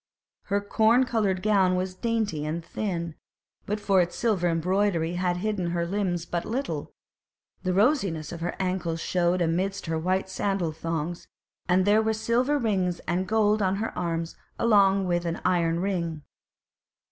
Her 0.45 0.61
corn 0.61 1.03
coloured 1.05 1.43
gown 1.43 1.75
was 1.75 1.93
dainty 1.93 2.43
and 2.43 2.65
thin, 2.65 3.01
and 3.03 3.15
but 3.67 3.79
for 3.79 4.01
its 4.01 4.15
silver 4.15 4.49
embroidery 4.49 5.13
had 5.13 5.37
hidden 5.37 5.67
her 5.67 5.85
limbs 5.85 6.25
but 6.25 6.43
little; 6.43 6.95
the 7.61 7.71
rosiness 7.75 8.31
of 8.31 8.41
her 8.41 8.55
ancles 8.59 8.99
showed 8.99 9.43
amidst 9.43 9.85
her 9.85 9.99
white 9.99 10.27
sandal 10.27 10.71
thongs, 10.71 11.27
and 11.69 11.85
there 11.85 12.01
were 12.01 12.13
silver 12.13 12.57
rings 12.57 12.99
and 13.01 13.27
gold 13.27 13.61
on 13.61 13.75
her 13.75 13.95
arms 13.95 14.35
along 14.57 15.05
with 15.05 15.21
the 15.21 15.39
iron 15.47 15.81
ring. 15.81 16.23